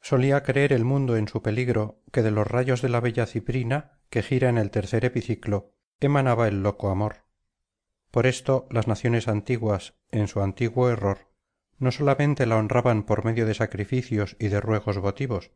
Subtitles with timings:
[0.00, 3.98] solía creer el mundo en su peligro que de los rayos de la bella ciprina
[4.08, 7.24] que gira en el tercer epiciclo emanaba el loco amor.
[8.12, 11.28] Por esto las naciones antiguas en su antiguo error
[11.78, 15.50] no solamente la honraban por medio de sacrificios y de ruegos votivos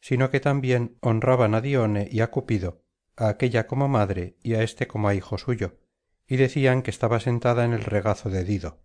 [0.00, 2.84] sino que también honraban a dione y a cupido
[3.16, 5.78] a aquélla como madre y a éste como a hijo suyo
[6.26, 8.82] y decían que estaba sentada en el regazo de dido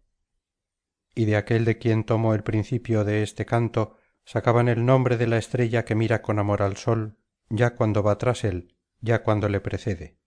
[1.17, 5.25] y de aquel de quien tomo el principio de este canto sacaban el nombre de
[5.25, 7.17] la estrella que mira con amor al sol
[7.49, 10.19] ya cuando va tras él ya cuando le precede.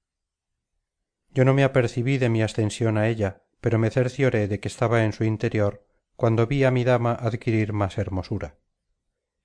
[1.32, 5.04] Yo no me apercibí de mi ascensión a ella pero me cercioré de que estaba
[5.04, 8.58] en su interior cuando vi a mi dama adquirir más hermosura.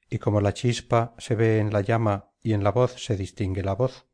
[0.10, 3.62] Y como la chispa se ve en la llama y en la voz se distingue
[3.62, 4.08] la voz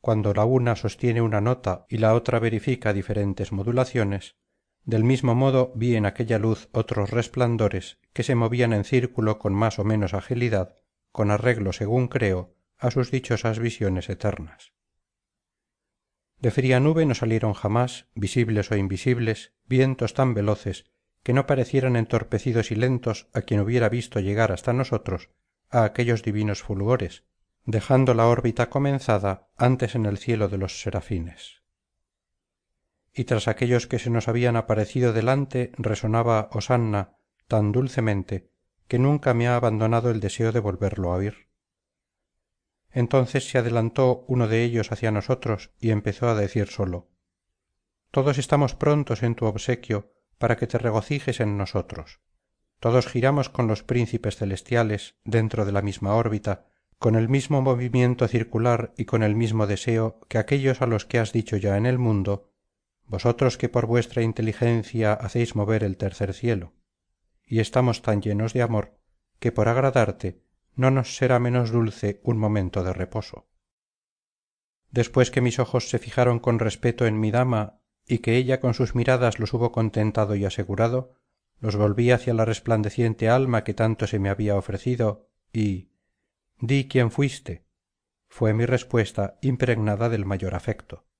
[0.00, 4.36] cuando la una sostiene una nota y la otra verifica diferentes modulaciones
[4.84, 9.54] del mismo modo vi en aquella luz otros resplandores que se movían en círculo con
[9.54, 10.76] más o menos agilidad
[11.12, 14.72] con arreglo según creo a sus dichosas visiones eternas.
[16.40, 20.86] De fría nube no salieron jamás visibles o invisibles vientos tan veloces
[21.22, 25.30] que no parecieran entorpecidos y lentos a quien hubiera visto llegar hasta nosotros
[25.70, 27.22] a aquellos divinos fulgores
[27.64, 31.61] dejando la órbita comenzada antes en el cielo de los serafines
[33.14, 37.16] y tras aquellos que se nos habían aparecido delante resonaba hosanna
[37.48, 38.50] tan dulcemente
[38.88, 41.48] que nunca me ha abandonado el deseo de volverlo a oír.
[42.90, 47.12] Entonces se adelantó uno de ellos hacia nosotros y empezó a decir solo
[48.12, 52.20] todos estamos prontos en tu obsequio para que te regocijes en nosotros.
[52.78, 56.66] Todos giramos con los príncipes celestiales dentro de la misma órbita
[56.98, 61.18] con el mismo movimiento circular y con el mismo deseo que aquellos a los que
[61.18, 62.51] has dicho ya en el mundo
[63.12, 66.72] vosotros que por vuestra inteligencia hacéis mover el tercer cielo
[67.44, 68.98] y estamos tan llenos de amor
[69.38, 70.42] que por agradarte
[70.76, 73.50] no nos será menos dulce un momento de reposo.
[74.90, 78.72] Después que mis ojos se fijaron con respeto en mi dama y que ella con
[78.72, 81.12] sus miradas los hubo contentado y asegurado
[81.60, 85.90] los volví hacia la resplandeciente alma que tanto se me había ofrecido y
[86.58, 87.66] di quién fuiste
[88.30, 91.11] fue mi respuesta impregnada del mayor afecto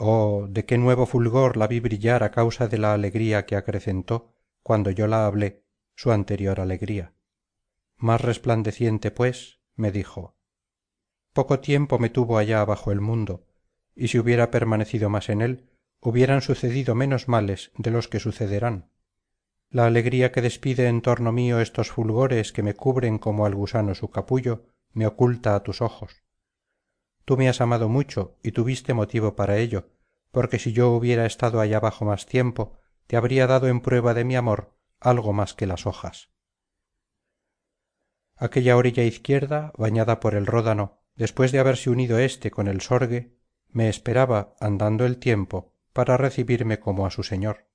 [0.00, 4.34] oh de qué nuevo fulgor la vi brillar a causa de la alegría que acrecentó
[4.62, 5.64] cuando yo la hablé
[5.94, 7.14] su anterior alegría
[7.96, 10.36] más resplandeciente pues me dijo
[11.32, 13.46] poco tiempo me tuvo allá bajo el mundo
[13.94, 15.68] y si hubiera permanecido más en él
[16.00, 18.90] hubieran sucedido menos males de los que sucederán.
[19.70, 23.94] La alegría que despide en torno mío estos fulgores que me cubren como al gusano
[23.94, 26.22] su capullo me oculta a tus ojos
[27.28, 29.90] tú me has amado mucho y tuviste motivo para ello
[30.30, 34.24] porque si yo hubiera estado allá abajo más tiempo te habría dado en prueba de
[34.24, 36.30] mi amor algo más que las hojas.
[38.34, 43.36] Aquella orilla izquierda bañada por el ródano después de haberse unido éste con el sorgue
[43.68, 47.66] me esperaba andando el tiempo para recibirme como a su señor.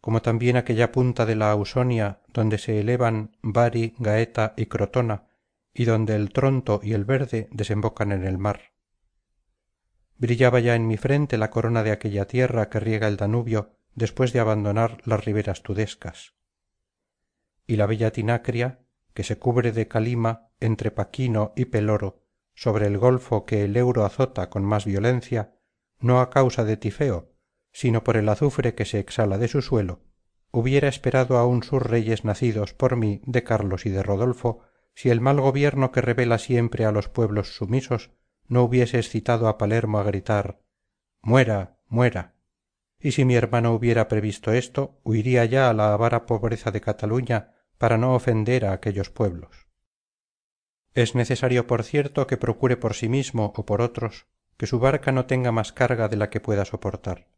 [0.00, 5.26] Como también aquella punta de la ausonia donde se elevan bari gaeta y crotona
[5.72, 8.72] y donde el tronto y el verde desembocan en el mar.
[10.16, 14.32] Brillaba ya en mi frente la corona de aquella tierra que riega el danubio después
[14.32, 16.34] de abandonar las riberas tudescas.
[17.66, 18.80] Y la bella tinacria
[19.14, 22.22] que se cubre de calima entre paquino y peloro
[22.54, 25.54] sobre el golfo que el euro azota con más violencia
[25.98, 27.32] no a causa de tifeo
[27.72, 30.00] sino por el azufre que se exhala de su suelo
[30.50, 34.60] hubiera esperado aún sus reyes nacidos por mí de carlos y de rodolfo
[34.94, 38.10] si el mal gobierno que revela siempre a los pueblos sumisos
[38.46, 40.60] no hubiese excitado a palermo a gritar
[41.22, 42.34] muera muera
[42.98, 47.54] y si mi hermano hubiera previsto esto huiría ya a la avara pobreza de cataluña
[47.78, 49.68] para no ofender a aquellos pueblos.
[50.92, 54.26] Es necesario por cierto que procure por sí mismo o por otros
[54.58, 57.28] que su barca no tenga más carga de la que pueda soportar.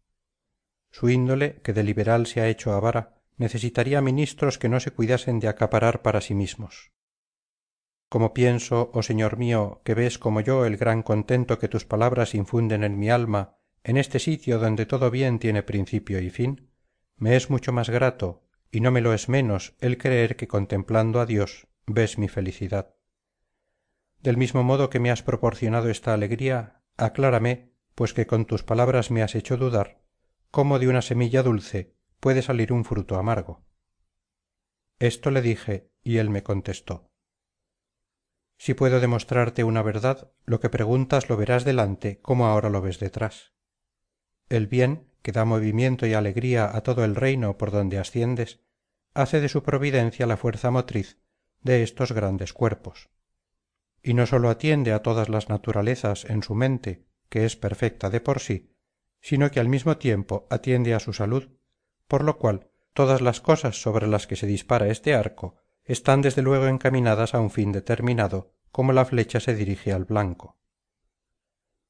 [0.90, 5.38] Su índole que de liberal se ha hecho avara necesitaría ministros que no se cuidasen
[5.38, 6.92] de acaparar para sí mismos
[8.12, 12.34] como pienso oh señor mío que ves como yo el gran contento que tus palabras
[12.34, 16.68] infunden en mi alma en este sitio donde todo bien tiene principio y fin
[17.16, 21.20] me es mucho más grato y no me lo es menos el creer que contemplando
[21.20, 22.94] a dios ves mi felicidad.
[24.20, 29.10] Del mismo modo que me has proporcionado esta alegría aclárame pues que con tus palabras
[29.10, 30.02] me has hecho dudar
[30.50, 33.64] cómo de una semilla dulce puede salir un fruto amargo
[34.98, 37.11] esto le dije y él me contestó
[38.62, 43.00] si puedo demostrarte una verdad lo que preguntas lo verás delante como ahora lo ves
[43.00, 43.54] detrás.
[44.48, 48.60] El bien que da movimiento y alegría a todo el reino por donde asciendes
[49.14, 51.18] hace de su providencia la fuerza motriz
[51.62, 53.10] de estos grandes cuerpos.
[54.00, 58.20] Y no sólo atiende a todas las naturalezas en su mente que es perfecta de
[58.20, 58.76] por sí
[59.20, 61.48] sino que al mismo tiempo atiende a su salud
[62.06, 66.42] por lo cual todas las cosas sobre las que se dispara este arco están desde
[66.42, 70.58] luego encaminadas a un fin determinado como la flecha se dirige al blanco.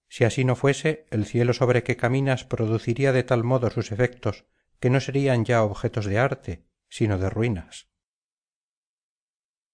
[0.08, 4.44] Si así no fuese el cielo sobre que caminas produciría de tal modo sus efectos
[4.80, 7.88] que no serían ya objetos de arte sino de ruinas.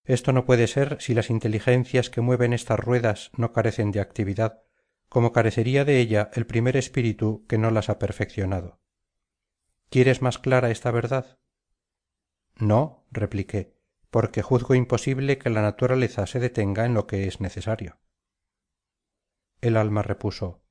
[0.05, 4.63] Esto no puede ser si las inteligencias que mueven estas ruedas no carecen de actividad
[5.09, 8.81] como carecería de ella el primer espíritu que no las ha perfeccionado.
[9.91, 11.39] Quieres más clara esta verdad
[12.57, 13.78] no repliqué
[14.11, 17.99] porque juzgo imposible que la naturaleza se detenga en lo que es necesario.
[19.61, 20.63] El alma repuso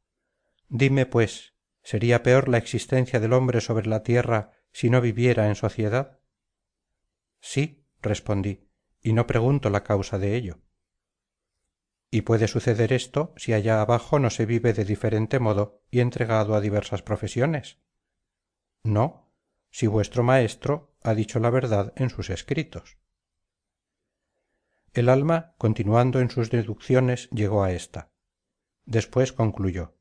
[0.70, 5.56] dime pues sería peor la existencia del hombre sobre la tierra si no viviera en
[5.56, 6.20] sociedad
[7.40, 8.70] sí respondí
[9.02, 10.60] y no pregunto la causa de ello
[12.10, 16.56] y puede suceder esto si allá abajo no se vive de diferente modo y entregado
[16.56, 17.80] a diversas profesiones
[18.84, 19.32] no
[19.70, 22.98] si vuestro maestro ha dicho la verdad en sus escritos
[25.00, 28.12] el alma continuando en sus deducciones llegó a ésta
[28.88, 29.94] después concluyó.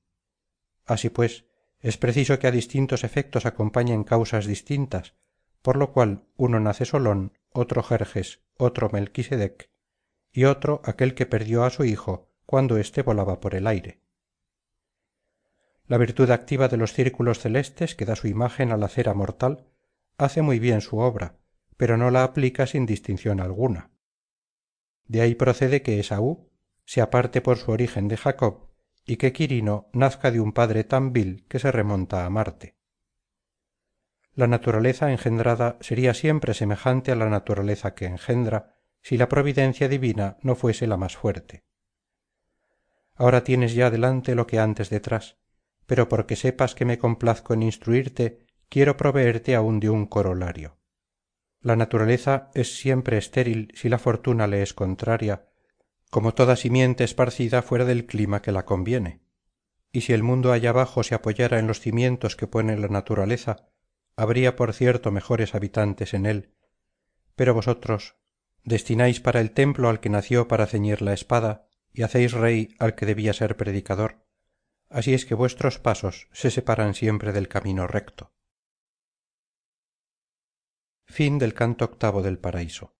[0.87, 1.45] Así pues
[1.81, 5.15] es preciso que a distintos efectos acompañen causas distintas
[5.61, 9.71] por lo cual uno nace solón otro jerjes otro melquisedec
[10.33, 14.01] y otro aquel que perdió a su hijo cuando éste volaba por el aire.
[15.87, 19.67] La virtud activa de los círculos celestes que da su imagen a la cera mortal
[20.17, 21.37] hace muy bien su obra
[21.77, 23.91] pero no la aplica sin distinción alguna
[25.09, 26.51] de ahí procede que esaú
[26.85, 28.69] se aparte por su origen de jacob
[29.05, 32.77] y que quirino nazca de un padre tan vil que se remonta a marte.
[34.35, 40.37] La naturaleza engendrada sería siempre semejante a la naturaleza que engendra si la providencia divina
[40.43, 41.65] no fuese la más fuerte.
[43.15, 45.39] Ahora tienes ya delante lo que antes detrás
[45.87, 50.76] pero porque sepas que me complazco en instruirte quiero proveerte aún de un corolario
[51.61, 55.47] la naturaleza es siempre estéril si la fortuna le es contraria
[56.11, 59.21] como toda simiente esparcida fuera del clima que la conviene.
[59.93, 63.69] Y si el mundo allá abajo se apoyara en los cimientos que pone la naturaleza
[64.17, 66.55] habría por cierto mejores habitantes en él.
[67.35, 68.17] Pero vosotros
[68.65, 72.95] destináis para el templo al que nació para ceñir la espada y hacéis rey al
[72.95, 74.25] que debía ser predicador.
[74.89, 78.33] Así es que vuestros pasos se separan siempre del camino recto
[81.55, 82.96] canto octavo del paraíso